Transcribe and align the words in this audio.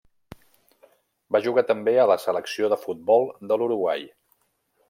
Va 1.35 1.41
jugar 1.47 1.65
també 1.73 1.95
a 1.99 2.07
la 2.13 2.17
selecció 2.25 2.73
de 2.75 2.81
futbol 2.87 3.31
de 3.53 3.59
l'Uruguai. 3.63 4.13